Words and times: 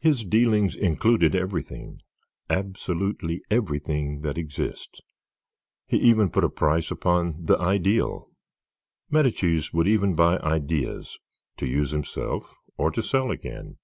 His 0.00 0.24
dealings 0.24 0.74
included 0.74 1.34
everything, 1.36 2.00
absolutely 2.48 3.42
everything 3.50 4.22
that 4.22 4.38
exists; 4.38 5.02
he 5.86 5.98
even 5.98 6.30
put 6.30 6.42
a 6.42 6.48
price 6.48 6.90
upon 6.90 7.44
the 7.44 7.58
Ideal. 7.58 8.30
Medicis 9.10 9.70
would 9.74 9.86
even 9.86 10.14
buy 10.14 10.38
ideas, 10.38 11.18
to 11.58 11.66
use 11.66 11.90
himself 11.90 12.54
or 12.78 12.90
to 12.90 13.02
sell 13.02 13.30
again. 13.30 13.76